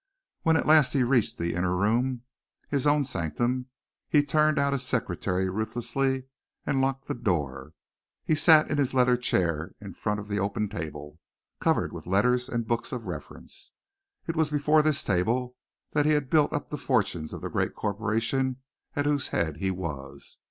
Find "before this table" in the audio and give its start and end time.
14.49-15.55